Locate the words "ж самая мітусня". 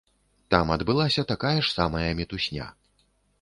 1.59-2.65